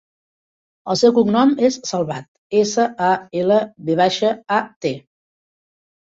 El 0.93 0.95
seu 1.01 1.11
cognom 1.17 1.51
és 1.69 1.77
Salvat: 1.89 2.25
essa, 2.63 2.87
a, 3.09 3.11
ela, 3.43 3.59
ve 3.91 3.99
baixa, 4.01 4.35
a, 4.59 4.65
te. 4.89 4.97